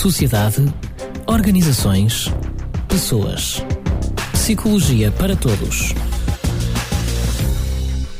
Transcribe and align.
sociedade, 0.00 0.64
organizações, 1.26 2.32
pessoas. 2.88 3.62
Psicologia 4.32 5.12
para 5.12 5.36
todos. 5.36 5.92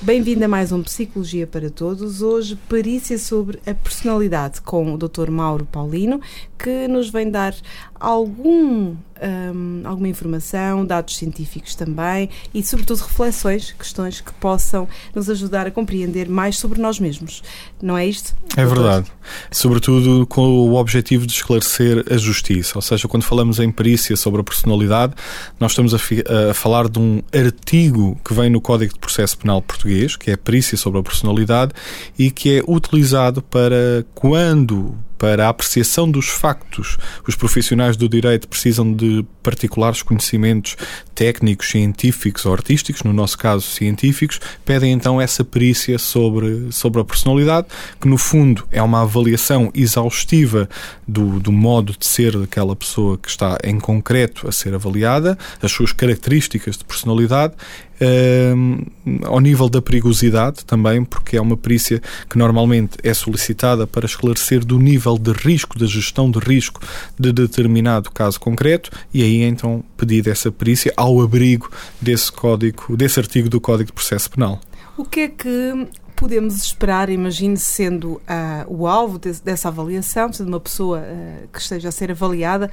Bem-vindo 0.02 0.44
a 0.44 0.48
mais 0.48 0.72
um 0.72 0.82
Psicologia 0.82 1.46
para 1.46 1.70
Todos. 1.70 2.20
Hoje, 2.20 2.54
perícia 2.68 3.16
sobre 3.16 3.60
a 3.66 3.72
personalidade 3.72 4.60
com 4.60 4.92
o 4.92 4.98
Dr. 4.98 5.30
Mauro 5.30 5.64
Paulino, 5.64 6.20
que 6.58 6.86
nos 6.86 7.08
vem 7.08 7.30
dar 7.30 7.54
algum, 7.98 8.94
um, 9.22 9.82
alguma 9.84 10.08
informação, 10.08 10.84
dados 10.84 11.16
científicos 11.16 11.74
também 11.74 12.28
e, 12.54 12.62
sobretudo, 12.62 13.00
reflexões, 13.00 13.72
questões 13.72 14.20
que 14.20 14.32
possam 14.34 14.88
nos 15.14 15.28
ajudar 15.28 15.66
a 15.66 15.70
compreender 15.70 16.28
mais 16.28 16.58
sobre 16.58 16.80
nós 16.80 16.98
mesmos. 16.98 17.42
Não 17.82 17.96
é 17.96 18.06
isto? 18.06 18.34
É 18.56 18.64
verdade. 18.64 19.06
Sobretudo 19.50 20.26
com 20.26 20.42
o 20.42 20.74
objetivo 20.74 21.26
de 21.26 21.32
esclarecer 21.32 22.04
a 22.10 22.16
justiça. 22.16 22.72
Ou 22.76 22.82
seja, 22.82 23.08
quando 23.08 23.22
falamos 23.22 23.58
em 23.58 23.70
perícia 23.70 24.16
sobre 24.16 24.40
a 24.40 24.44
personalidade, 24.44 25.14
nós 25.58 25.72
estamos 25.72 25.94
a, 25.94 25.98
a 26.50 26.54
falar 26.54 26.88
de 26.88 26.98
um 26.98 27.22
artigo 27.32 28.18
que 28.24 28.34
vem 28.34 28.50
no 28.50 28.60
Código 28.60 28.92
de 28.92 28.98
Processo 28.98 29.38
Penal 29.38 29.62
Português, 29.62 30.16
que 30.16 30.30
é 30.30 30.34
a 30.34 30.38
perícia 30.38 30.76
sobre 30.76 31.00
a 31.00 31.02
personalidade 31.02 31.72
e 32.18 32.30
que 32.30 32.58
é 32.58 32.64
utilizado 32.66 33.42
para 33.42 34.04
quando 34.14 34.94
para 35.20 35.44
a 35.44 35.48
apreciação 35.50 36.10
dos 36.10 36.28
factos. 36.28 36.96
Os 37.28 37.36
profissionais 37.36 37.94
do 37.94 38.08
direito 38.08 38.48
precisam 38.48 38.90
de 38.90 39.22
particulares 39.42 40.00
conhecimentos 40.00 40.76
técnicos, 41.20 41.68
científicos 41.68 42.46
ou 42.46 42.54
artísticos, 42.54 43.02
no 43.02 43.12
nosso 43.12 43.36
caso 43.36 43.66
científicos, 43.66 44.40
pedem 44.64 44.90
então 44.90 45.20
essa 45.20 45.44
perícia 45.44 45.98
sobre, 45.98 46.72
sobre 46.72 46.98
a 46.98 47.04
personalidade, 47.04 47.66
que 48.00 48.08
no 48.08 48.16
fundo 48.16 48.66
é 48.72 48.80
uma 48.80 49.02
avaliação 49.02 49.70
exaustiva 49.74 50.66
do, 51.06 51.38
do 51.38 51.52
modo 51.52 51.94
de 51.98 52.06
ser 52.06 52.38
daquela 52.38 52.74
pessoa 52.74 53.18
que 53.18 53.28
está 53.28 53.58
em 53.62 53.78
concreto 53.78 54.48
a 54.48 54.52
ser 54.52 54.72
avaliada, 54.72 55.36
as 55.60 55.70
suas 55.70 55.92
características 55.92 56.78
de 56.78 56.86
personalidade, 56.86 57.52
ao 59.24 59.40
nível 59.40 59.68
da 59.68 59.82
perigosidade 59.82 60.64
também, 60.64 61.04
porque 61.04 61.36
é 61.36 61.40
uma 61.40 61.56
perícia 61.56 62.00
que 62.28 62.38
normalmente 62.38 62.96
é 63.02 63.12
solicitada 63.12 63.86
para 63.86 64.06
esclarecer 64.06 64.64
do 64.64 64.78
nível 64.78 65.18
de 65.18 65.32
risco, 65.32 65.78
da 65.78 65.86
gestão 65.86 66.30
de 66.30 66.38
risco 66.38 66.80
de 67.18 67.30
determinado 67.30 68.10
caso 68.10 68.40
concreto, 68.40 68.90
e 69.12 69.22
aí 69.22 69.42
então 69.42 69.84
pedir 69.98 70.26
essa 70.28 70.50
perícia 70.50 70.92
ao 70.96 71.09
abrigo 71.18 71.70
desse 71.98 72.30
código, 72.30 72.94
desse 72.94 73.18
artigo 73.18 73.48
do 73.48 73.58
Código 73.58 73.86
de 73.86 73.92
Processo 73.94 74.30
Penal. 74.30 74.60
O 74.98 75.04
que 75.06 75.20
é 75.20 75.28
que 75.28 75.88
podemos 76.14 76.54
esperar, 76.56 77.08
imagine 77.08 77.56
sendo 77.56 78.12
uh, 78.12 78.20
o 78.68 78.86
alvo 78.86 79.18
de, 79.18 79.32
dessa 79.40 79.68
avaliação, 79.68 80.30
sendo 80.30 80.48
uma 80.48 80.60
pessoa 80.60 80.98
uh, 80.98 81.48
que 81.50 81.58
esteja 81.58 81.88
a 81.88 81.92
ser 81.92 82.10
avaliada, 82.10 82.70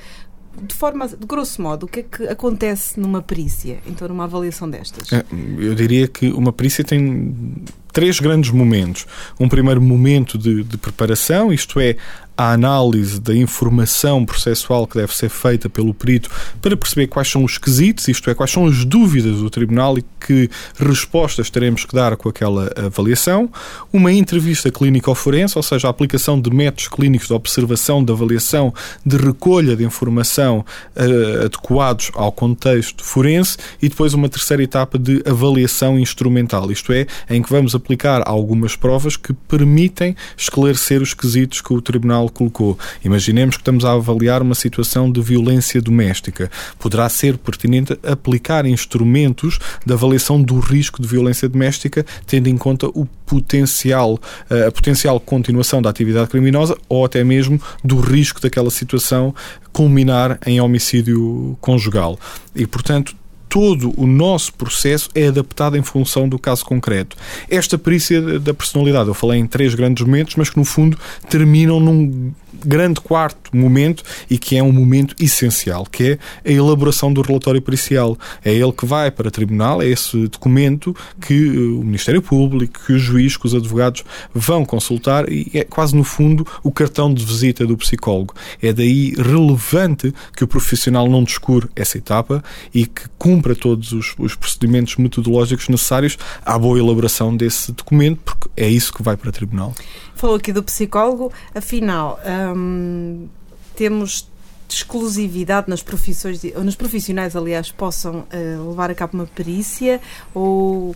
de 0.62 0.74
forma, 0.74 1.08
de 1.08 1.26
grosso 1.26 1.62
modo, 1.62 1.86
o 1.86 1.88
que 1.88 2.00
é 2.00 2.04
que 2.04 2.28
acontece 2.28 3.00
numa 3.00 3.22
perícia, 3.22 3.80
então 3.86 4.08
numa 4.08 4.24
avaliação 4.24 4.70
destas? 4.70 5.14
É, 5.14 5.24
eu 5.60 5.76
diria 5.76 6.08
que 6.08 6.30
uma 6.32 6.52
perícia 6.52 6.84
tem 6.84 7.64
três 7.94 8.20
grandes 8.20 8.50
momentos. 8.50 9.06
Um 9.40 9.48
primeiro 9.48 9.82
momento 9.82 10.38
de, 10.38 10.64
de 10.64 10.78
preparação, 10.78 11.54
isto 11.54 11.80
é, 11.80 11.96
a 12.38 12.54
análise 12.54 13.20
da 13.20 13.36
informação 13.36 14.24
processual 14.24 14.86
que 14.86 14.98
deve 14.98 15.16
ser 15.16 15.30
feita 15.30 15.68
pelo 15.68 15.94
perito 15.94 16.30
para 16.62 16.78
perceber 16.78 17.08
quais 17.08 17.30
são 17.30 17.44
os 17.44 17.58
quesitos, 17.58 18.08
isto 18.08 18.30
é, 18.30 18.36
quais 18.36 18.52
são 18.52 18.68
as 18.68 18.86
dúvidas 18.86 19.38
do 19.38 19.50
tribunal 19.50 19.98
e 19.98 20.06
que 20.20 20.50
respostas 20.78 21.50
teremos 21.50 21.84
que 21.84 21.96
dar 21.96 22.16
com 22.16 22.30
aquela 22.30 22.72
avaliação. 22.76 23.50
Uma 23.92 24.12
entrevista 24.12 24.70
clínica 24.70 25.10
ao 25.10 25.16
forense, 25.16 25.58
ou 25.58 25.64
seja, 25.64 25.88
a 25.88 25.90
aplicação 25.90 26.40
de 26.40 26.50
métodos 26.52 26.88
clínicos 26.88 27.28
de 27.28 27.34
observação, 27.34 28.04
de 28.04 28.12
avaliação, 28.12 28.74
de 29.06 29.18
recolha 29.18 29.76
de 29.76 29.84
informação 29.84 30.64
uh, 30.96 31.46
adequados 31.46 32.12
ao 32.14 32.32
contexto 32.32 33.04
forense 33.04 33.58
e 33.82 33.90
depois 33.90 34.14
uma 34.14 34.30
terceira 34.30 34.62
etapa 34.62 35.00
de 35.00 35.24
avaliação 35.26 35.98
instrumental, 35.98 36.72
isto 36.72 36.94
é, 36.94 37.08
em 37.30 37.42
que 37.42 37.50
vamos 37.50 37.74
aplicar 37.74 38.22
algumas 38.28 38.76
provas 38.76 39.18
que 39.18 39.34
permitem 39.34 40.16
esclarecer 40.38 41.02
os 41.02 41.14
quesitos 41.14 41.62
que 41.62 41.74
o 41.74 41.82
tribunal 41.82 42.27
colocou. 42.30 42.78
Imaginemos 43.04 43.56
que 43.56 43.62
estamos 43.62 43.86
a 43.86 43.94
avaliar 43.94 44.42
uma 44.42 44.56
situação 44.56 45.12
de 45.12 45.22
violência 45.22 45.82
doméstica. 45.82 46.50
Poderá 46.80 47.08
ser 47.10 47.38
pertinente 47.38 47.98
aplicar 48.04 48.66
instrumentos 48.66 49.60
de 49.86 49.94
avaliação 49.94 50.42
do 50.42 50.60
risco 50.60 51.02
de 51.02 51.08
violência 51.08 51.48
doméstica, 51.48 52.06
tendo 52.26 52.48
em 52.48 52.58
conta 52.58 52.88
o 52.88 53.06
potencial, 53.26 54.20
eh, 54.50 54.68
a 54.68 54.72
potencial 54.72 55.20
continuação 55.20 55.82
da 55.82 55.90
atividade 55.90 56.30
criminosa 56.30 56.78
ou 56.88 57.06
até 57.06 57.24
mesmo 57.24 57.62
do 57.84 58.00
risco 58.00 58.42
daquela 58.42 58.70
situação 58.70 59.34
culminar 59.72 60.40
em 60.46 60.60
homicídio 60.60 61.58
conjugal. 61.62 62.18
E, 62.56 62.66
portanto, 62.66 63.16
todo 63.58 63.92
o 63.98 64.06
nosso 64.06 64.54
processo 64.54 65.10
é 65.16 65.30
adaptado 65.30 65.76
em 65.76 65.82
função 65.82 66.30
do 66.30 66.38
caso 66.38 66.64
concreto. 66.64 67.18
Esta 67.50 67.76
perícia 67.76 68.22
da 68.40 68.54
personalidade, 68.54 69.08
eu 69.08 69.16
falei 69.16 69.40
em 69.40 69.48
três 69.48 69.74
grandes 69.74 70.06
momentos, 70.06 70.36
mas 70.36 70.48
que 70.48 70.58
no 70.58 70.64
fundo 70.64 70.96
terminam 71.28 71.80
num 71.80 72.32
grande 72.66 73.00
quarto 73.02 73.56
momento 73.56 74.04
e 74.30 74.38
que 74.38 74.58
é 74.58 74.64
um 74.64 74.72
momento 74.72 75.16
essencial, 75.20 75.86
que 75.86 76.20
é 76.44 76.50
a 76.50 76.52
elaboração 76.52 77.12
do 77.12 77.22
relatório 77.22 77.62
pericial. 77.62 78.18
É 78.44 78.54
ele 78.54 78.72
que 78.72 78.86
vai 78.86 79.12
para 79.12 79.28
o 79.28 79.32
tribunal, 79.32 79.82
é 79.82 79.88
esse 79.88 80.28
documento 80.28 80.96
que 81.22 81.34
eh, 81.34 81.60
o 81.60 81.84
Ministério 81.84 82.22
Público, 82.22 82.80
que 82.86 82.94
o 82.94 83.00
juiz, 83.00 83.38
que 83.38 83.46
os 83.46 83.56
advogados 83.56 84.04
vão 84.34 84.66
consultar 84.66 85.32
e 85.32 85.50
é 85.54 85.64
quase 85.64 85.96
no 85.96 86.04
fundo 86.04 86.46
o 86.64 86.72
cartão 86.72 87.14
de 87.14 87.24
visita 87.24 87.66
do 87.66 87.78
psicólogo. 87.78 88.34
É 88.62 88.74
daí 88.74 89.14
relevante 89.16 90.14
que 90.36 90.44
o 90.44 90.48
profissional 90.48 91.10
não 91.10 91.24
descure 91.24 91.68
essa 91.76 91.98
etapa 91.98 92.44
e 92.74 92.86
que 92.86 93.04
cumpra 93.18 93.47
todos 93.56 93.92
os, 93.92 94.14
os 94.18 94.36
procedimentos 94.36 94.96
metodológicos 94.98 95.68
necessários 95.70 96.18
à 96.46 96.58
boa 96.58 96.78
elaboração 96.78 97.36
desse 97.36 97.72
documento, 97.72 98.22
porque 98.24 98.50
é 98.56 98.68
isso 98.68 98.94
que 98.94 99.04
vai 99.04 99.16
para 99.16 99.30
o 99.30 99.32
tribunal. 99.32 99.74
Falou 100.16 100.36
aqui 100.36 100.52
do 100.52 100.64
psicólogo, 100.64 101.32
afinal, 101.54 102.20
hum, 102.56 103.28
temos 103.76 104.28
exclusividade 104.70 105.70
nas 105.70 105.82
profissões, 105.82 106.42
ou 106.56 106.64
nos 106.64 106.76
profissionais, 106.76 107.36
aliás, 107.36 107.72
possam 107.72 108.20
uh, 108.34 108.70
levar 108.70 108.92
a 108.92 108.96
cabo 108.96 109.14
uma 109.14 109.26
perícia 109.26 110.02
ou 110.34 110.96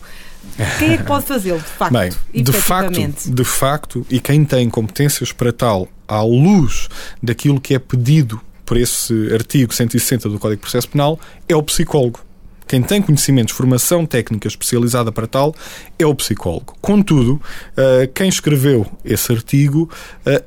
quem 0.78 0.92
é 0.92 0.96
que 0.98 1.04
pode 1.04 1.24
fazê-lo, 1.24 1.58
de 1.58 1.64
facto? 1.64 1.92
Bem, 1.92 2.10
de 2.42 2.52
facto, 2.52 3.30
de 3.30 3.44
facto, 3.44 4.06
e 4.10 4.20
quem 4.20 4.44
tem 4.44 4.68
competências 4.68 5.32
para 5.32 5.52
tal, 5.52 5.88
à 6.06 6.20
luz 6.22 6.88
daquilo 7.22 7.60
que 7.60 7.74
é 7.74 7.78
pedido 7.78 8.40
por 8.64 8.76
esse 8.76 9.32
artigo 9.32 9.72
160 9.72 10.28
do 10.28 10.38
Código 10.38 10.56
de 10.56 10.62
Processo 10.62 10.88
Penal, 10.88 11.18
é 11.48 11.56
o 11.56 11.62
psicólogo. 11.62 12.20
Quem 12.72 12.80
tem 12.80 13.02
conhecimentos, 13.02 13.54
formação 13.54 14.06
técnica 14.06 14.48
especializada 14.48 15.12
para 15.12 15.26
tal, 15.26 15.54
é 15.98 16.06
o 16.06 16.14
psicólogo. 16.14 16.74
Contudo, 16.80 17.38
eh, 17.76 18.08
quem 18.14 18.30
escreveu 18.30 18.86
esse 19.04 19.30
artigo 19.30 19.90
eh, 20.24 20.42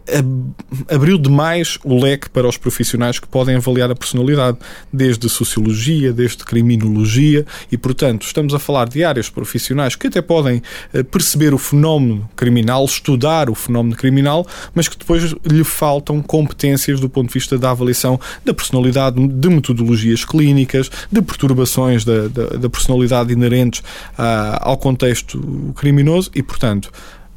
abriu 0.90 1.20
demais 1.20 1.78
o 1.84 2.02
leque 2.02 2.28
para 2.28 2.48
os 2.48 2.58
profissionais 2.58 3.20
que 3.20 3.28
podem 3.28 3.58
avaliar 3.58 3.92
a 3.92 3.96
personalidade, 3.96 4.58
desde 4.92 5.30
sociologia, 5.30 6.12
desde 6.12 6.44
criminologia, 6.44 7.46
e, 7.72 7.78
portanto, 7.78 8.26
estamos 8.26 8.56
a 8.56 8.58
falar 8.58 8.90
de 8.90 9.04
áreas 9.04 9.30
profissionais 9.30 9.96
que 9.96 10.08
até 10.08 10.20
podem 10.20 10.64
eh, 10.96 11.04
perceber 11.04 11.54
o 11.54 11.60
fenómeno 11.60 12.28
criminal, 12.36 12.84
estudar 12.86 13.52
o 13.52 13.54
fenómeno 13.54 13.96
criminal, 13.96 14.48
mas 14.74 14.88
que 14.88 14.98
depois 14.98 15.36
lhe 15.46 15.64
faltam 15.64 16.24
competências 16.24 17.00
do 17.00 17.08
ponto 17.08 17.28
de 17.28 17.36
vista 17.36 17.56
da 17.56 17.70
avaliação 17.70 18.20
da 18.44 18.52
personalidade, 18.52 19.16
de 19.16 19.48
metodologias 19.48 20.26
clínicas, 20.26 20.90
de 21.12 21.22
perturbações 21.22 22.04
da 22.04 22.15
da, 22.30 22.58
da, 22.58 22.70
personalidade 22.70 23.32
inerentes 23.34 23.80
uh, 23.80 24.60
ao 24.62 24.78
contexto 24.78 25.74
criminoso 25.76 26.32
e, 26.34 26.42
portanto, 26.42 26.92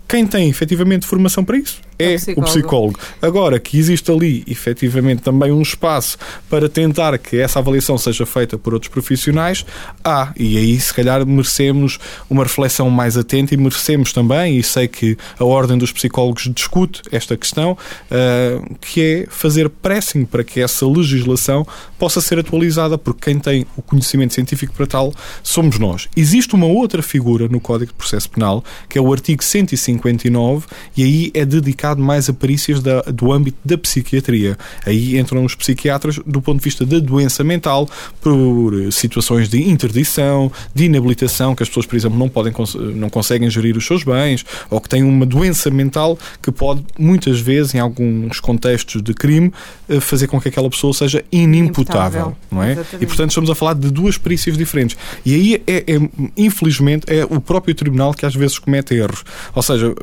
quem 0.06 0.26
tem 0.26 0.48
efetivamente 0.48 1.06
formação 1.06 1.44
para 1.44 1.56
isso 1.56 1.87
é, 1.98 2.12
é 2.12 2.14
o, 2.14 2.16
psicólogo. 2.16 2.40
o 2.40 2.44
psicólogo. 2.44 2.98
Agora, 3.20 3.58
que 3.58 3.78
existe 3.78 4.10
ali 4.10 4.44
efetivamente 4.46 5.22
também 5.22 5.50
um 5.50 5.62
espaço 5.62 6.16
para 6.48 6.68
tentar 6.68 7.18
que 7.18 7.38
essa 7.38 7.58
avaliação 7.58 7.98
seja 7.98 8.24
feita 8.24 8.56
por 8.56 8.72
outros 8.74 8.90
profissionais, 8.90 9.66
há. 10.04 10.32
E 10.36 10.56
aí, 10.56 10.78
se 10.78 10.94
calhar, 10.94 11.26
merecemos 11.26 11.98
uma 12.30 12.44
reflexão 12.44 12.88
mais 12.88 13.16
atenta 13.16 13.54
e 13.54 13.56
merecemos 13.56 14.12
também, 14.12 14.58
e 14.58 14.62
sei 14.62 14.86
que 14.86 15.16
a 15.38 15.44
Ordem 15.44 15.76
dos 15.76 15.92
Psicólogos 15.92 16.48
discute 16.54 17.02
esta 17.10 17.36
questão, 17.36 17.72
uh, 17.72 18.76
que 18.80 19.02
é 19.02 19.26
fazer 19.28 19.68
pressing 19.68 20.24
para 20.24 20.44
que 20.44 20.60
essa 20.60 20.86
legislação 20.86 21.66
possa 21.98 22.20
ser 22.20 22.38
atualizada, 22.38 22.96
porque 22.96 23.30
quem 23.30 23.38
tem 23.38 23.66
o 23.76 23.82
conhecimento 23.82 24.34
científico 24.34 24.72
para 24.74 24.86
tal 24.86 25.12
somos 25.42 25.78
nós. 25.78 26.08
Existe 26.16 26.54
uma 26.54 26.66
outra 26.66 27.02
figura 27.02 27.48
no 27.48 27.60
Código 27.60 27.92
de 27.92 27.98
Processo 27.98 28.30
Penal, 28.30 28.64
que 28.88 28.98
é 28.98 29.00
o 29.00 29.12
artigo 29.12 29.42
159, 29.42 30.66
e 30.96 31.02
aí 31.02 31.30
é 31.34 31.44
dedicado 31.44 31.87
mais 31.96 32.28
a 32.28 32.32
perícias 32.32 32.82
da, 32.82 33.02
do 33.02 33.32
âmbito 33.32 33.58
da 33.64 33.78
psiquiatria. 33.78 34.56
Aí 34.84 35.18
entram 35.18 35.44
os 35.44 35.54
psiquiatras 35.54 36.18
do 36.26 36.40
ponto 36.40 36.58
de 36.58 36.64
vista 36.64 36.84
da 36.84 36.98
doença 36.98 37.42
mental, 37.42 37.88
por 38.20 38.72
situações 38.92 39.48
de 39.48 39.68
interdição, 39.68 40.50
de 40.74 40.84
inabilitação, 40.84 41.54
que 41.54 41.62
as 41.62 41.68
pessoas, 41.68 41.86
por 41.86 41.96
exemplo, 41.96 42.18
não, 42.18 42.28
podem, 42.28 42.52
não 42.94 43.08
conseguem 43.08 43.48
gerir 43.50 43.76
os 43.76 43.86
seus 43.86 44.02
bens, 44.02 44.44
ou 44.70 44.80
que 44.80 44.88
têm 44.88 45.02
uma 45.02 45.26
doença 45.26 45.70
mental 45.70 46.18
que 46.42 46.50
pode, 46.50 46.84
muitas 46.98 47.40
vezes, 47.40 47.74
em 47.74 47.78
alguns 47.78 48.40
contextos 48.40 49.02
de 49.02 49.14
crime, 49.14 49.52
eh, 49.88 50.00
fazer 50.00 50.26
com 50.26 50.40
que 50.40 50.48
aquela 50.48 50.68
pessoa 50.68 50.92
seja 50.92 51.24
inimputável. 51.30 52.36
Não 52.50 52.62
é? 52.62 52.72
E, 53.00 53.06
portanto, 53.06 53.30
estamos 53.30 53.50
a 53.50 53.54
falar 53.54 53.74
de 53.74 53.90
duas 53.90 54.18
perícias 54.18 54.56
diferentes. 54.56 54.96
E 55.24 55.34
aí, 55.34 55.62
é, 55.66 55.84
é, 55.86 56.08
infelizmente, 56.36 57.04
é 57.08 57.24
o 57.24 57.40
próprio 57.40 57.74
tribunal 57.74 58.14
que 58.14 58.26
às 58.26 58.34
vezes 58.34 58.58
comete 58.58 58.94
erros. 58.94 59.24
Ou 59.54 59.62
seja, 59.62 59.94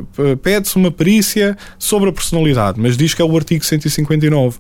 pede-se 0.41 0.75
uma 0.75 0.91
perícia 0.91 1.57
sobre 1.77 2.09
a 2.09 2.13
personalidade, 2.13 2.79
mas 2.79 2.97
diz 2.97 3.13
que 3.13 3.21
é 3.21 3.25
o 3.25 3.35
artigo 3.35 3.63
159 3.63 4.57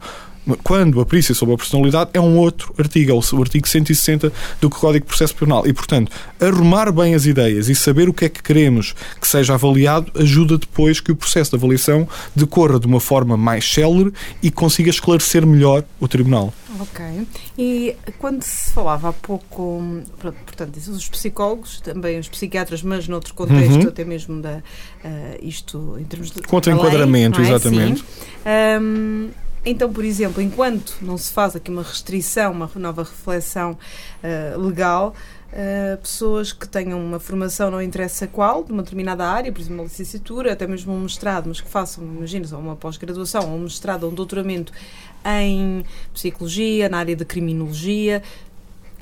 quando 0.63 1.01
a 1.01 1.05
perícia 1.05 1.33
sobre 1.33 1.55
a 1.55 1.57
personalidade 1.57 2.11
é 2.13 2.19
um 2.19 2.37
outro 2.37 2.73
artigo, 2.77 3.11
é 3.11 3.13
o 3.13 3.41
artigo 3.41 3.67
160 3.67 4.31
do 4.61 4.69
Código 4.69 5.05
de 5.05 5.09
Processo 5.09 5.35
Penal. 5.35 5.65
E, 5.65 5.73
portanto, 5.73 6.11
arrumar 6.39 6.91
bem 6.91 7.15
as 7.15 7.25
ideias 7.25 7.69
e 7.69 7.75
saber 7.75 8.07
o 8.09 8.13
que 8.13 8.25
é 8.25 8.29
que 8.29 8.43
queremos 8.43 8.93
que 9.19 9.27
seja 9.27 9.53
avaliado 9.55 10.11
ajuda 10.15 10.57
depois 10.57 10.99
que 10.99 11.11
o 11.11 11.15
processo 11.15 11.51
de 11.51 11.57
avaliação 11.57 12.07
decorra 12.35 12.79
de 12.79 12.87
uma 12.87 12.99
forma 12.99 13.35
mais 13.35 13.65
célere 13.65 14.13
e 14.41 14.51
consiga 14.51 14.89
esclarecer 14.89 15.45
melhor 15.45 15.83
o 15.99 16.07
Tribunal. 16.07 16.53
Ok. 16.79 17.05
E 17.57 17.95
quando 18.19 18.43
se 18.43 18.71
falava 18.71 19.09
há 19.09 19.13
pouco, 19.13 19.81
portanto, 20.19 20.77
os 20.77 21.07
psicólogos, 21.07 21.79
também 21.79 22.19
os 22.19 22.27
psiquiatras, 22.27 22.81
mas 22.81 23.07
noutro 23.07 23.33
contexto, 23.33 23.83
uhum. 23.83 23.87
até 23.87 24.03
mesmo 24.03 24.41
da, 24.41 24.57
uh, 24.57 24.61
isto 25.41 25.97
em 25.99 26.03
termos 26.03 26.31
de. 26.31 26.41
Contra 26.41 26.73
enquadramento, 26.73 27.39
é? 27.39 27.43
exatamente. 27.43 28.03
Um, 28.81 29.29
então, 29.65 29.91
por 29.91 30.05
exemplo, 30.05 30.41
enquanto 30.41 30.97
não 31.01 31.17
se 31.17 31.31
faz 31.31 31.55
aqui 31.55 31.71
uma 31.71 31.81
restrição, 31.81 32.51
uma 32.51 32.69
nova 32.75 33.03
reflexão 33.03 33.71
uh, 33.71 34.59
legal, 34.59 35.15
uh, 35.51 35.97
pessoas 35.97 36.53
que 36.53 36.67
tenham 36.67 37.03
uma 37.03 37.19
formação, 37.19 37.71
não 37.71 37.81
interessa 37.81 38.27
qual, 38.27 38.63
de 38.63 38.71
uma 38.71 38.83
determinada 38.83 39.25
área, 39.25 39.51
por 39.51 39.59
exemplo, 39.59 39.77
uma 39.77 39.83
licenciatura, 39.85 40.53
até 40.53 40.67
mesmo 40.67 40.93
um 40.93 41.01
mestrado, 41.01 41.47
mas 41.47 41.59
que 41.59 41.69
façam, 41.69 42.03
imagina, 42.03 42.45
uma 42.57 42.75
pós-graduação, 42.75 43.49
ou 43.49 43.57
um 43.57 43.61
mestrado, 43.61 44.03
ou 44.03 44.11
um 44.11 44.13
doutoramento 44.13 44.71
em 45.25 45.83
psicologia, 46.13 46.87
na 46.87 46.99
área 46.99 47.15
de 47.15 47.25
criminologia, 47.25 48.21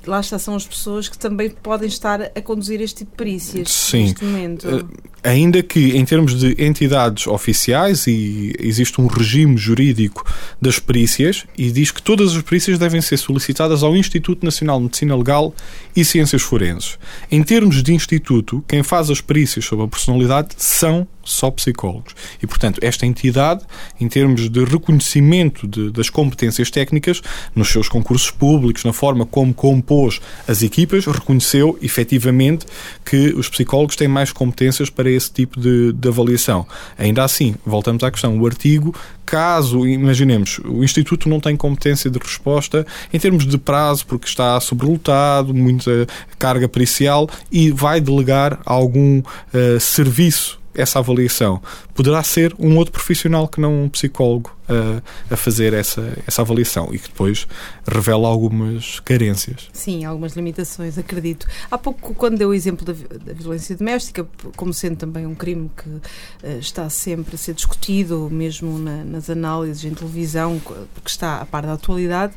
lá 0.06 0.20
está, 0.20 0.40
são 0.40 0.56
as 0.56 0.66
pessoas 0.66 1.10
que 1.10 1.18
também 1.18 1.50
podem 1.50 1.88
estar 1.88 2.22
a 2.22 2.42
conduzir 2.42 2.82
este 2.82 3.00
tipo 3.00 3.12
de 3.12 3.18
perícias 3.18 3.70
Sim. 3.70 4.04
neste 4.04 4.24
momento. 4.24 4.68
Uh, 4.68 5.13
ainda 5.24 5.64
que 5.64 5.98
em 5.98 6.04
termos 6.04 6.38
de 6.38 6.56
entidades 6.60 7.28
oficiais 7.28 8.06
e 8.08 8.54
existe 8.60 9.00
um 9.00 9.08
regime 9.08 9.58
jurídico 9.58 10.26
das 10.62 10.80
perícias 10.80 11.46
e 11.58 11.72
diz 11.72 11.92
que 11.92 12.02
todas 12.02 12.36
as 12.36 12.42
perícias 12.42 12.78
devem 12.78 13.02
ser 13.02 13.18
solicitadas 13.18 13.84
ao 13.84 13.96
Instituto 13.96 14.44
Nacional 14.44 14.78
de 14.78 14.84
Medicina 14.84 15.16
Legal 15.16 15.56
e 15.96 16.04
Ciências 16.04 16.42
Forenses. 16.42 16.98
Em 17.32 17.42
termos 17.42 17.82
de 17.82 17.94
instituto, 17.94 18.64
quem 18.68 18.84
faz 18.84 19.10
as 19.10 19.22
perícias 19.22 19.66
sobre 19.66 19.86
a 19.86 19.88
personalidade 19.88 20.50
são 20.58 21.08
só 21.24 21.50
psicólogos. 21.50 22.14
E, 22.42 22.48
portanto, 22.48 22.80
esta 22.82 23.06
entidade, 23.06 23.64
em 24.00 24.08
termos 24.08 24.50
de 24.50 24.64
reconhecimento 24.64 25.68
de, 25.68 25.90
das 25.90 26.10
competências 26.10 26.70
técnicas, 26.70 27.22
nos 27.56 27.70
seus 27.70 27.88
concursos 27.88 28.30
públicos, 28.30 28.84
na 28.84 28.94
forma 28.94 29.26
como 29.26 29.54
compôs 29.54 30.20
as 30.48 30.62
equipas, 30.62 31.06
reconheceu 31.06 31.78
efetivamente 31.82 32.66
que 33.06 33.34
os 33.38 33.48
psicólogos 33.48 33.96
têm 33.96 34.08
mais 34.08 34.32
competências 34.32 34.90
para 34.90 35.10
esse 35.14 35.32
tipo 35.32 35.60
de, 35.60 35.94
de 35.94 36.08
avaliação. 36.08 36.66
Ainda 36.98 37.24
assim, 37.24 37.56
voltamos 37.66 38.04
à 38.04 38.12
questão, 38.12 38.40
o 38.40 38.46
artigo 38.46 38.94
caso, 39.26 39.88
imaginemos, 39.88 40.60
o 40.66 40.84
Instituto 40.84 41.30
não 41.30 41.40
tem 41.40 41.56
competência 41.56 42.10
de 42.10 42.20
resposta 42.20 42.86
em 43.12 43.20
termos 43.20 43.48
de 43.48 43.58
prazo, 43.58 44.06
porque 44.06 44.28
está 44.28 44.60
sobrelotado, 44.60 45.54
muita 45.54 46.08
carga 46.38 46.68
pericial, 46.68 47.30
e 47.52 47.72
vai 47.72 48.02
delegar 48.02 48.60
algum 48.66 49.20
uh, 49.20 49.80
serviço 49.80 50.63
essa 50.76 51.00
avaliação. 51.00 51.62
Poderá 51.94 52.22
ser 52.24 52.54
um 52.60 52.78
outro 52.78 52.92
profissional 52.92 53.48
que 53.48 53.60
não 53.60 53.84
um 53.84 53.90
psicólogo 53.90 54.56
a, 54.68 55.34
a 55.34 55.38
fazer 55.38 55.74
essa, 55.74 56.18
essa 56.26 56.42
avaliação 56.42 56.90
e 56.92 57.00
que 57.00 57.10
depois 57.10 57.48
revela 57.86 58.28
algumas 58.28 59.00
carências. 59.00 59.70
Sim, 59.74 60.06
algumas 60.06 60.34
limitações, 60.34 60.98
acredito. 60.98 61.46
Há 61.70 61.78
pouco, 61.78 62.14
quando 62.16 62.38
deu 62.38 62.50
o 62.50 62.54
exemplo 62.54 62.86
da, 62.86 62.94
da 62.94 63.34
violência 63.34 63.76
doméstica, 63.76 64.26
como 64.56 64.74
sendo 64.74 64.98
também 64.98 65.26
um 65.26 65.36
crime 65.36 65.70
que 65.76 65.90
uh, 65.90 66.60
está 66.60 66.90
sempre 66.90 67.36
a 67.36 67.38
ser 67.38 67.54
discutido, 67.54 68.30
mesmo 68.32 68.78
na, 68.80 69.04
nas 69.04 69.30
análises 69.30 69.84
em 69.84 69.94
televisão, 69.94 70.60
porque 70.94 71.10
está 71.10 71.42
a 71.42 71.46
par 71.46 71.64
da 71.64 71.74
atualidade, 71.74 72.34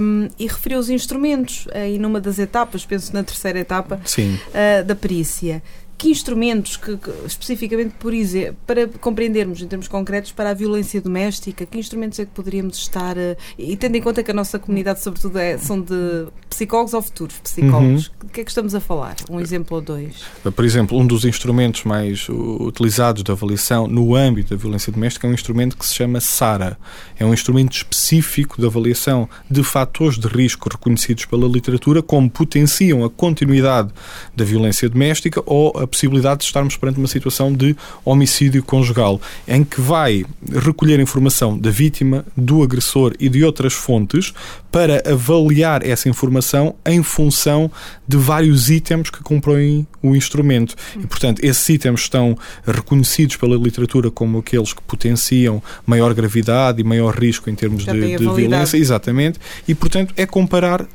um, 0.00 0.28
e 0.38 0.46
referiu 0.46 0.78
os 0.78 0.88
instrumentos 0.88 1.66
aí 1.72 1.98
numa 1.98 2.20
das 2.20 2.38
etapas, 2.38 2.84
penso 2.84 3.12
na 3.12 3.22
terceira 3.22 3.58
etapa 3.58 4.00
uh, 4.00 4.84
da 4.84 4.94
perícia 4.94 5.62
que 5.98 6.10
instrumentos, 6.10 6.76
que, 6.76 6.96
que, 6.96 7.10
especificamente 7.26 7.94
por 7.98 8.14
exemplo, 8.14 8.56
para 8.64 8.86
compreendermos 8.86 9.60
em 9.60 9.66
termos 9.66 9.88
concretos 9.88 10.30
para 10.30 10.50
a 10.50 10.54
violência 10.54 11.00
doméstica, 11.00 11.66
que 11.66 11.76
instrumentos 11.76 12.20
é 12.20 12.24
que 12.24 12.30
poderíamos 12.30 12.78
estar, 12.78 13.16
uh, 13.16 13.36
e 13.58 13.76
tendo 13.76 13.96
em 13.96 14.00
conta 14.00 14.22
que 14.22 14.30
a 14.30 14.34
nossa 14.34 14.60
comunidade, 14.60 15.02
sobretudo, 15.02 15.36
é, 15.38 15.58
são 15.58 15.80
de 15.80 16.28
psicólogos 16.48 16.94
ou 16.94 17.02
futuros 17.02 17.38
psicólogos, 17.38 18.06
uhum. 18.06 18.28
o 18.28 18.28
que 18.28 18.40
é 18.40 18.44
que 18.44 18.50
estamos 18.50 18.76
a 18.76 18.80
falar? 18.80 19.16
Um 19.28 19.40
exemplo 19.40 19.76
ou 19.76 19.82
dois? 19.82 20.22
Por 20.54 20.64
exemplo, 20.64 20.96
um 20.96 21.06
dos 21.06 21.24
instrumentos 21.24 21.82
mais 21.82 22.28
utilizados 22.28 23.24
de 23.24 23.32
avaliação 23.32 23.88
no 23.88 24.14
âmbito 24.14 24.50
da 24.50 24.56
violência 24.56 24.92
doméstica 24.92 25.26
é 25.26 25.30
um 25.30 25.34
instrumento 25.34 25.76
que 25.76 25.84
se 25.84 25.94
chama 25.94 26.20
SARA. 26.20 26.78
É 27.18 27.24
um 27.24 27.34
instrumento 27.34 27.72
específico 27.76 28.60
de 28.60 28.66
avaliação 28.66 29.28
de 29.50 29.64
fatores 29.64 30.16
de 30.16 30.28
risco 30.28 30.68
reconhecidos 30.70 31.24
pela 31.24 31.48
literatura 31.48 32.02
como 32.02 32.30
potenciam 32.30 33.04
a 33.04 33.10
continuidade 33.10 33.92
da 34.36 34.44
violência 34.44 34.88
doméstica 34.88 35.42
ou 35.44 35.76
a 35.76 35.87
possibilidade 35.88 36.40
de 36.40 36.44
estarmos 36.44 36.76
perante 36.76 36.98
uma 36.98 37.08
situação 37.08 37.52
de 37.52 37.76
homicídio 38.04 38.62
conjugal, 38.62 39.20
em 39.46 39.64
que 39.64 39.80
vai 39.80 40.24
recolher 40.52 41.00
informação 41.00 41.58
da 41.58 41.70
vítima, 41.70 42.24
do 42.36 42.62
agressor 42.62 43.14
e 43.18 43.28
de 43.28 43.42
outras 43.44 43.72
fontes 43.72 44.32
para 44.70 45.02
avaliar 45.10 45.84
essa 45.84 46.08
informação 46.08 46.74
em 46.84 47.02
função 47.02 47.70
de 48.06 48.16
vários 48.16 48.70
itens 48.70 49.10
que 49.10 49.22
compõem 49.22 49.86
o 50.02 50.14
instrumento. 50.14 50.74
E, 50.96 51.06
portanto, 51.06 51.40
esses 51.42 51.68
itens 51.68 52.00
estão 52.00 52.36
reconhecidos 52.66 53.36
pela 53.36 53.56
literatura 53.56 54.10
como 54.10 54.38
aqueles 54.38 54.72
que 54.72 54.82
potenciam 54.82 55.62
maior 55.86 56.12
gravidade 56.14 56.80
e 56.80 56.84
maior 56.84 57.14
risco 57.14 57.48
em 57.48 57.54
termos 57.54 57.84
de, 57.84 58.16
de 58.16 58.28
violência. 58.34 58.76
Exatamente. 58.76 59.38
E, 59.66 59.74
portanto, 59.74 60.12
é 60.16 60.26
comparar 60.26 60.86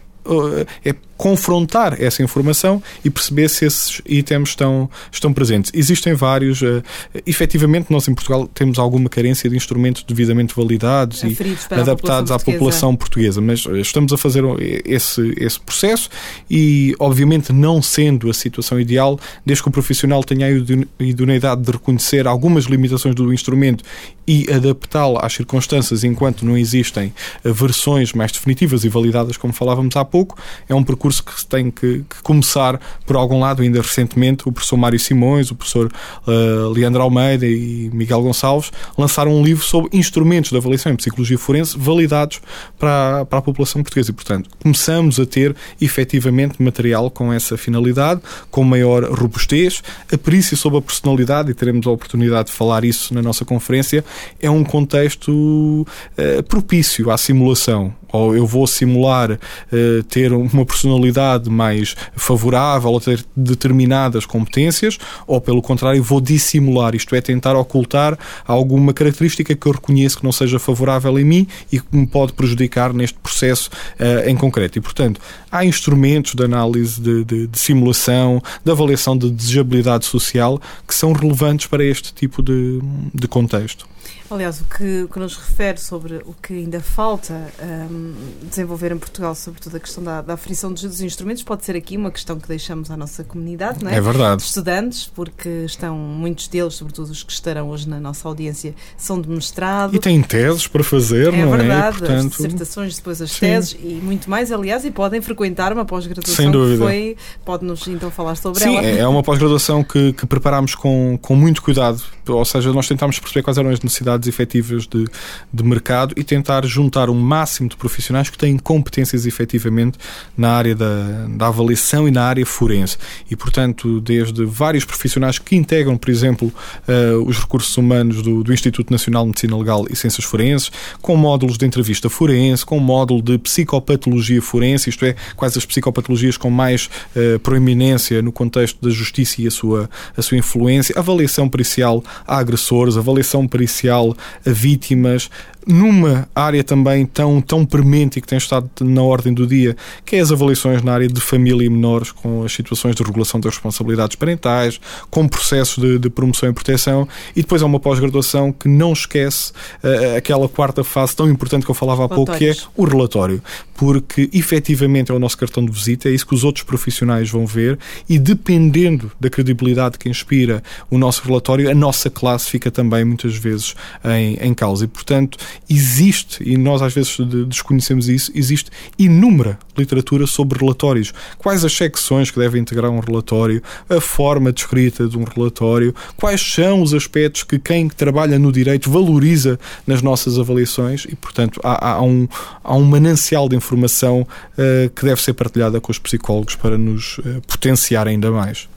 é 0.86 0.96
confrontar 1.18 2.02
essa 2.02 2.24
informação 2.24 2.82
e 3.04 3.10
perceber 3.10 3.50
se 3.50 3.66
esses 3.66 4.02
itens 4.06 4.50
estão, 4.50 4.90
estão 5.12 5.34
presentes. 5.34 5.72
Existem 5.74 6.14
vários. 6.14 6.62
Uh, 6.62 6.84
efetivamente, 7.26 7.92
nós 7.92 8.08
em 8.08 8.14
Portugal 8.14 8.48
temos 8.48 8.80
alguma 8.80 9.10
carência 9.10 9.50
de 9.50 9.56
instrumentos 9.56 10.04
devidamente 10.04 10.54
validados 10.56 11.24
e 11.24 11.38
adaptados 11.72 12.32
à 12.32 12.40
população 12.40 12.96
portuguesa, 12.96 13.42
mas 13.42 13.66
eh, 13.66 13.80
estamos 13.80 14.12
a 14.14 14.18
fazer 14.18 14.44
esse, 14.86 15.34
esse 15.38 15.60
processo 15.60 16.10
e, 16.50 16.96
obviamente, 17.00 17.52
não 17.54 17.82
sendo 17.82 18.30
a 18.30 18.34
situação 18.34 18.80
ideal, 18.80 19.20
desde 19.46 19.64
que 19.64 19.70
o 19.70 19.72
profissional 19.72 20.24
tenha 20.24 20.48
a 20.48 21.04
idoneidade 21.04 21.62
de 21.62 21.72
reconhecer 21.72 22.28
algumas 22.28 22.66
limitações 22.66 23.16
do 23.16 23.34
instrumento 23.34 23.84
e 24.28 24.52
adaptá-lo 24.52 25.20
às 25.22 25.34
circunstâncias 25.34 26.04
enquanto 26.04 26.46
não 26.46 26.58
existem 26.58 27.14
eh, 27.44 27.52
versões 27.52 28.14
mais 28.14 28.32
definitivas 28.32 28.84
e 28.84 28.90
validadas, 28.90 29.38
como 29.38 29.54
falávamos 29.54 29.96
há 29.96 30.06
pouco, 30.06 30.38
é 30.68 30.74
um 30.74 30.84
percurso 30.84 31.13
curso 31.22 31.46
que 31.46 31.46
tem 31.46 31.70
que, 31.72 32.04
que, 32.10 32.22
começar 32.24 32.80
por 33.06 33.16
algum 33.16 33.40
lado, 33.40 33.62
ainda 33.62 33.82
recentemente, 33.82 34.48
o 34.48 34.52
professor 34.52 34.78
Mário 34.78 35.00
Simões, 35.00 35.52
o 35.52 35.56
professor 35.56 35.92
uh, 36.28 36.70
Leandro 36.70 37.02
Almeida 37.02 37.46
e 37.46 37.90
Miguel 37.94 38.22
Gonçalves 38.22 38.72
lançaram 38.98 39.34
um 39.34 39.44
livro 39.44 39.64
sobre 39.64 39.96
instrumentos 39.98 40.52
de 40.52 40.58
avaliação 40.58 40.92
em 40.92 40.96
psicologia 40.96 41.38
forense 41.38 41.78
validados 41.78 42.42
para, 42.78 43.26
para 43.26 43.40
a 43.40 43.42
população 43.42 43.82
portuguesa. 43.82 44.12
E, 44.12 44.14
portanto, 44.14 44.50
começamos 44.62 45.20
a 45.20 45.26
ter 45.26 45.56
efetivamente 45.80 46.62
material 46.62 47.10
com 47.12 47.32
essa 47.32 47.58
finalidade, 47.58 48.22
com 48.50 48.64
maior 48.64 49.04
robustez. 49.04 49.82
A 50.12 50.18
perícia 50.18 50.56
sobre 50.56 50.80
a 50.80 50.82
personalidade, 50.82 51.52
e 51.52 51.54
teremos 51.54 51.86
a 51.88 51.92
oportunidade 51.92 52.48
de 52.48 52.54
falar 52.54 52.86
isso 52.86 53.14
na 53.14 53.22
nossa 53.22 53.46
conferência, 53.46 54.04
é 54.40 54.50
um 54.50 54.64
contexto 54.64 55.32
uh, 55.32 56.44
propício 56.48 57.12
à 57.12 57.18
simulação 57.18 57.94
ou 58.14 58.36
eu 58.36 58.46
vou 58.46 58.68
simular 58.68 59.32
uh, 59.32 60.04
ter 60.04 60.32
uma 60.32 60.66
personalidade 60.66 61.50
mais 61.50 61.96
favorável 62.16 62.92
ou 62.92 63.02
ter 63.02 63.26
determinadas 63.36 64.24
competências, 64.26 65.00
ou 65.26 65.42
pelo 65.42 65.62
contrário, 65.62 66.02
vou 66.04 66.22
dissimular, 66.22 66.94
isto 66.94 67.16
é, 67.16 67.22
tentar 67.22 67.56
ocultar 67.56 68.18
alguma 68.46 68.94
característica 68.94 69.56
que 69.56 69.66
eu 69.66 69.72
reconheço 69.72 70.20
que 70.20 70.24
não 70.24 70.32
seja 70.32 70.60
favorável 70.60 71.18
em 71.18 71.26
mim 71.26 71.48
e 71.72 71.80
que 71.80 71.88
me 71.92 72.06
pode 72.06 72.34
prejudicar 72.34 72.94
neste 72.94 73.18
processo 73.18 73.72
uh, 74.00 74.30
em 74.30 74.36
concreto. 74.36 74.78
E, 74.78 74.82
portanto, 74.82 75.20
há 75.52 75.66
instrumentos 75.66 76.36
de 76.36 76.44
análise 76.44 77.02
de, 77.02 77.24
de, 77.24 77.48
de, 77.48 77.60
simulação, 77.60 78.42
de 78.64 78.72
avaliação 78.72 79.18
de 79.18 79.32
desejabilidade 79.32 80.06
social 80.06 80.62
que 80.88 80.94
são 80.94 81.14
relevantes 81.14 81.66
para 81.66 81.84
este 81.84 82.14
tipo 82.14 82.44
de, 82.44 82.80
de 83.14 83.28
contexto. 83.28 83.88
Aliás, 84.30 84.62
o 84.62 84.66
que, 84.66 85.04
o 85.04 85.08
que, 85.08 85.20
nos 85.20 85.36
refere 85.38 85.80
sobre 85.80 86.16
o 86.26 86.34
que 86.34 86.54
ainda 86.54 86.80
falta 86.80 87.34
um, 87.62 88.14
desenvolver 88.50 88.92
em 88.92 88.98
Portugal, 88.98 89.36
sobretudo 89.36 89.78
a 89.78 89.80
questão 89.80 90.04
da, 90.04 90.22
da 90.22 90.34
aferição 90.34 90.72
dos 90.72 91.02
instrumentos, 91.02 91.44
pode 91.44 91.64
ser 91.64 91.76
aqui 91.76 91.98
uma 91.98 92.10
questão 92.10 92.40
que 92.40 92.48
deixamos 92.48 92.90
à 92.90 92.98
nossa 92.98 93.24
comunidade, 93.24 93.84
não 93.84 93.92
é? 93.92 93.96
É 93.96 94.02
verdade. 94.02 94.38
De 94.38 94.48
estudantes, 94.48 95.06
porque 95.14 95.50
estão, 95.66 95.96
muitos 95.96 96.48
deles, 96.48 96.74
sobretudo 96.74 97.12
os 97.12 97.24
que 97.24 97.32
estarão 97.32 97.70
hoje 97.70 97.88
na 97.88 98.00
nossa 98.00 98.28
audiência, 98.28 98.74
são 98.98 99.20
de 99.20 99.30
mestrado. 99.30 99.96
E 99.96 100.00
têm 100.00 100.22
teses 100.22 100.68
para 100.68 100.84
fazer, 100.84 101.34
é 101.34 101.46
não 101.46 101.52
verdade, 101.52 101.98
é? 101.98 102.00
Portanto, 102.00 102.26
as 102.26 102.32
dissertações, 102.32 102.96
depois 102.96 103.22
as 103.22 103.32
Sim. 103.32 103.40
teses 103.40 103.78
e 103.80 104.00
muito 104.02 104.30
mais, 104.30 104.52
aliás, 104.52 104.84
e 104.86 104.92
podem 104.92 105.22
frequentar 105.22 105.72
uma 105.72 105.86
pós-graduação 105.86 106.52
que 106.52 106.78
foi. 106.78 107.18
Pode-nos 107.46 107.88
então 107.88 108.10
falar 108.10 108.36
sobre 108.36 108.64
Sim, 108.64 108.78
ela. 108.78 108.84
Sim, 108.84 109.00
é 109.00 109.08
uma 109.08 109.22
pós-graduação 109.22 109.84
que, 109.84 110.14
que 110.14 110.26
preparámos 110.26 110.76
com, 110.76 111.18
com 111.22 111.36
muito 111.36 111.62
cuidado, 111.62 112.02
ou 112.28 112.46
seja, 112.46 112.72
nós 112.74 112.88
tentámos 112.88 113.20
perceber 113.20 113.44
quais 113.44 113.58
eram 113.58 113.70
as 113.70 113.80
necessidades 113.82 113.93
efetivas 114.28 114.88
de, 114.88 115.06
de 115.52 115.64
mercado 115.64 116.14
e 116.18 116.24
tentar 116.24 116.66
juntar 116.66 117.10
um 117.10 117.20
máximo 117.20 117.70
de 117.70 117.76
profissionais 117.76 118.30
que 118.30 118.38
têm 118.38 118.58
competências 118.58 119.26
efetivamente 119.26 119.98
na 120.38 120.52
área 120.52 120.76
da, 120.76 121.28
da 121.30 121.48
avaliação 121.48 122.08
e 122.08 122.12
na 122.12 122.24
área 122.24 122.46
forense. 122.46 122.98
E, 123.30 123.36
portanto, 123.36 124.00
desde 124.02 124.46
vários 124.46 124.86
profissionais 124.86 125.40
que 125.40 125.56
integram, 125.56 125.98
por 125.98 126.10
exemplo, 126.10 126.52
uh, 126.88 127.24
os 127.26 127.38
recursos 127.38 127.76
humanos 127.78 128.22
do, 128.22 128.44
do 128.44 128.54
Instituto 128.54 128.92
Nacional 128.92 129.24
de 129.24 129.30
Medicina 129.30 129.58
Legal 129.58 129.86
e 129.90 129.96
Ciências 129.96 130.26
Forenses, 130.26 130.72
com 131.02 131.16
módulos 131.16 131.58
de 131.58 131.66
entrevista 131.66 132.10
forense, 132.10 132.66
com 132.66 132.80
módulo 132.80 133.22
de 133.22 133.38
psicopatologia 133.38 134.42
forense, 134.42 134.90
isto 134.90 135.06
é, 135.06 135.16
quais 135.36 135.58
as 135.58 135.66
psicopatologias 135.66 136.38
com 136.38 136.50
mais 136.50 136.90
uh, 137.16 137.40
proeminência 137.40 138.22
no 138.22 138.32
contexto 138.32 138.82
da 138.82 138.90
justiça 138.90 139.42
e 139.42 139.48
a 139.48 139.52
sua, 139.52 139.90
a 140.16 140.22
sua 140.22 140.38
influência, 140.38 140.98
avaliação 140.98 141.50
pericial 141.50 142.04
a 142.28 142.38
agressores, 142.38 142.98
avaliação 142.98 143.48
pericial 143.48 143.83
a 143.90 144.00
vítimas, 144.46 145.30
numa 145.68 146.28
área 146.36 146.64
também 146.64 147.06
tão, 147.06 147.42
tão 147.42 147.66
premente 147.66 148.20
e 148.20 148.22
que 148.22 148.28
tem 148.28 148.38
estado 148.38 148.70
na 148.82 149.02
ordem 149.02 149.34
do 149.34 149.46
dia, 149.48 149.76
que 150.06 150.16
é 150.16 150.20
as 150.20 150.32
avaliações 150.32 150.82
na 150.82 150.94
área 150.94 151.08
de 151.08 151.22
família 151.22 151.66
e 151.66 151.70
menores, 151.70 152.12
com 152.12 152.44
as 152.44 152.52
situações 152.54 152.96
de 152.96 153.04
regulação 153.04 153.40
das 153.40 153.54
responsabilidades 153.54 154.16
parentais, 154.16 154.80
com 155.10 155.28
processos 155.28 155.82
de, 155.82 156.00
de 156.00 156.10
promoção 156.10 156.50
e 156.50 156.54
proteção, 156.54 157.08
e 157.36 157.42
depois 157.42 157.62
há 157.62 157.66
uma 157.66 157.80
pós-graduação 157.80 158.52
que 158.52 158.68
não 158.68 158.94
esquece 158.94 159.52
uh, 159.84 160.18
aquela 160.18 160.48
quarta 160.48 160.84
fase 160.84 161.16
tão 161.16 161.30
importante 161.30 161.66
que 161.66 161.72
eu 161.72 161.76
falava 161.76 162.06
há 162.06 162.10
pouco, 162.10 162.36
que 162.38 162.50
é 162.50 162.56
o 162.76 162.86
relatório, 162.86 163.42
porque 163.76 164.30
efetivamente 164.34 165.12
é 165.12 165.14
o 165.14 165.20
nosso 165.20 165.38
cartão 165.38 165.66
de 165.66 165.72
visita, 165.72 166.10
é 166.10 166.12
isso 166.12 166.26
que 166.26 166.36
os 166.36 166.44
outros 166.44 166.64
profissionais 166.64 167.30
vão 167.30 167.46
ver, 167.46 167.78
e 168.08 168.20
dependendo 168.20 169.12
da 169.20 169.30
credibilidade 169.30 169.98
que 169.98 170.10
inspira 170.10 170.64
o 170.90 170.98
nosso 170.98 171.24
relatório, 171.26 171.70
a 171.70 171.76
nossa 171.76 172.10
classe 172.10 172.50
fica 172.50 172.72
também 172.72 173.04
muitas 173.04 173.36
vezes 173.36 173.76
em, 174.04 174.36
em 174.36 174.54
causa. 174.54 174.86
E, 174.86 174.88
portanto, 174.88 175.38
existe, 175.70 176.44
e 176.44 176.58
nós 176.58 176.82
às 176.82 176.94
vezes 176.94 177.18
desconhecemos 177.48 178.10
isso, 178.10 178.32
existe 178.36 178.70
inúmera 178.98 179.58
literatura 179.78 180.28
sobre 180.28 180.60
relatórios. 180.60 181.14
Quais 181.38 181.66
as 181.66 181.74
secções 181.74 182.30
que 182.30 182.40
devem 182.40 182.62
integrar 182.62 182.92
um 182.92 183.00
relatório, 183.00 183.62
a 183.90 184.00
forma 184.00 184.52
de 184.52 184.62
escrita 184.62 185.08
de 185.08 185.18
um 185.18 185.24
relatório, 185.24 185.94
quais 186.18 186.42
são 186.42 186.82
os 186.82 186.94
aspectos 186.94 187.44
que 187.44 187.58
quem 187.58 187.90
trabalha 187.90 188.38
no 188.38 188.52
direito 188.52 188.90
valoriza 188.90 189.60
nas 189.86 190.02
nossas 190.02 190.38
avaliações 190.38 191.06
e, 191.06 191.16
portanto, 191.16 191.60
há, 191.64 191.94
há 191.94 192.02
um, 192.02 192.28
há 192.64 192.76
um 192.76 192.84
manancial 192.84 193.50
de 193.50 193.56
informação 193.56 194.22
uh, 194.22 194.90
que 194.96 195.06
deve 195.06 195.22
ser 195.22 195.34
partilhada 195.34 195.80
com 195.82 195.92
os 195.92 196.00
psicólogos 196.00 196.56
para 196.56 196.78
nos 196.78 197.18
uh, 197.20 197.42
potenciar 197.48 198.08
ainda 198.08 198.32
mais. 198.32 198.68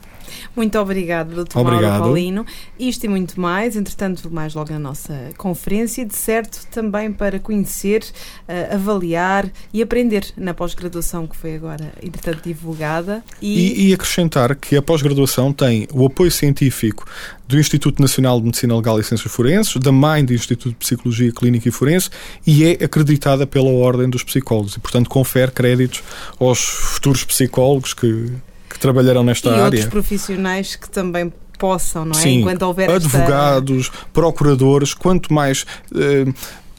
Muito 0.57 0.79
obrigado, 0.79 1.45
Dr. 1.45 1.59
Obrigado. 1.59 1.83
Mauro 1.83 2.03
Paulino. 2.05 2.45
Isto 2.79 3.05
e 3.05 3.07
muito 3.07 3.39
mais, 3.39 3.75
entretanto, 3.75 4.27
mais 4.31 4.55
logo 4.55 4.73
na 4.73 4.79
nossa 4.79 5.29
conferência, 5.37 6.03
de 6.03 6.15
certo 6.15 6.65
também 6.71 7.13
para 7.13 7.39
conhecer, 7.39 8.03
uh, 8.49 8.73
avaliar 8.73 9.47
e 9.71 9.83
aprender 9.83 10.25
na 10.35 10.55
pós-graduação 10.55 11.27
que 11.27 11.37
foi 11.37 11.55
agora, 11.55 11.93
entretanto, 12.01 12.41
divulgada. 12.43 13.23
E... 13.39 13.67
E, 13.67 13.89
e 13.89 13.93
acrescentar 13.93 14.55
que 14.55 14.75
a 14.75 14.81
pós-graduação 14.81 15.53
tem 15.53 15.87
o 15.93 16.07
apoio 16.07 16.31
científico 16.31 17.05
do 17.47 17.59
Instituto 17.59 18.01
Nacional 18.01 18.39
de 18.39 18.45
Medicina 18.47 18.75
Legal 18.75 18.99
e 18.99 19.03
Ciências 19.03 19.31
Forenses, 19.31 19.75
da 19.77 19.91
MAIN, 19.91 20.25
do 20.25 20.33
Instituto 20.33 20.69
de 20.69 20.75
Psicologia 20.77 21.31
Clínica 21.31 21.69
e 21.69 21.71
Forense, 21.71 22.09
e 22.47 22.65
é 22.65 22.83
acreditada 22.83 23.45
pela 23.45 23.69
Ordem 23.69 24.09
dos 24.09 24.23
Psicólogos 24.23 24.75
e, 24.75 24.79
portanto, 24.79 25.07
confere 25.07 25.51
créditos 25.51 26.01
aos 26.39 26.59
futuros 26.59 27.23
psicólogos 27.23 27.93
que 27.93 28.31
que 28.77 28.81
trabalharão 28.81 29.23
nesta 29.23 29.49
e 29.49 29.51
área. 29.51 29.61
E 29.61 29.65
outros 29.65 29.85
profissionais 29.85 30.75
que 30.75 30.89
também 30.89 31.33
possam, 31.57 32.05
não 32.05 32.17
é? 32.17 32.21
Sim, 32.21 32.41
Enquanto 32.41 32.61
houver 32.61 32.89
advogados, 32.89 33.87
esta... 33.87 34.07
procuradores, 34.13 34.93
quanto 34.93 35.33
mais 35.33 35.65
eh, 35.95 36.25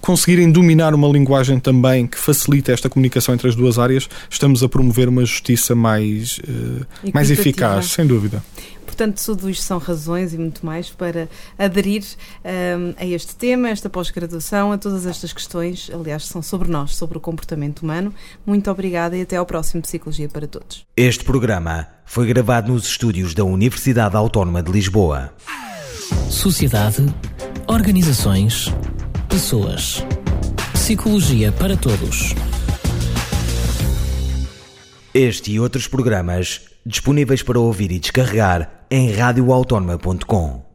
conseguirem 0.00 0.50
dominar 0.50 0.94
uma 0.94 1.08
linguagem 1.08 1.58
também 1.58 2.06
que 2.06 2.16
facilite 2.16 2.70
esta 2.70 2.88
comunicação 2.88 3.34
entre 3.34 3.48
as 3.48 3.56
duas 3.56 3.78
áreas, 3.78 4.08
estamos 4.30 4.62
a 4.62 4.68
promover 4.68 5.08
uma 5.08 5.24
justiça 5.24 5.74
mais, 5.74 6.40
eh, 6.48 7.10
mais 7.12 7.30
eficaz, 7.30 7.86
sem 7.86 8.06
dúvida. 8.06 8.42
Portanto, 8.98 9.24
tudo 9.24 9.48
isto 9.48 9.62
são 9.62 9.78
razões 9.78 10.34
e 10.34 10.36
muito 10.36 10.66
mais 10.66 10.90
para 10.90 11.28
aderir 11.56 12.02
um, 12.44 12.94
a 12.96 13.06
este 13.06 13.36
tema, 13.36 13.68
a 13.68 13.70
esta 13.70 13.88
pós-graduação, 13.88 14.72
a 14.72 14.76
todas 14.76 15.06
estas 15.06 15.32
questões, 15.32 15.88
aliás, 15.94 16.26
são 16.26 16.42
sobre 16.42 16.68
nós, 16.68 16.96
sobre 16.96 17.16
o 17.16 17.20
comportamento 17.20 17.82
humano. 17.82 18.12
Muito 18.44 18.68
obrigada 18.68 19.16
e 19.16 19.22
até 19.22 19.36
ao 19.36 19.46
próximo 19.46 19.82
Psicologia 19.82 20.28
para 20.28 20.48
Todos. 20.48 20.84
Este 20.96 21.22
programa 21.22 21.86
foi 22.04 22.26
gravado 22.26 22.72
nos 22.72 22.88
estúdios 22.88 23.34
da 23.34 23.44
Universidade 23.44 24.16
Autónoma 24.16 24.64
de 24.64 24.72
Lisboa. 24.72 25.32
Sociedade, 26.28 27.06
organizações, 27.68 28.74
pessoas. 29.28 30.04
Psicologia 30.72 31.52
para 31.52 31.76
Todos. 31.76 32.34
Este 35.14 35.52
e 35.52 35.60
outros 35.60 35.86
programas 35.86 36.62
disponíveis 36.84 37.44
para 37.44 37.60
ouvir 37.60 37.92
e 37.92 38.00
descarregar 38.00 38.77
em 38.90 39.12
radioautónoma.com. 39.12 40.67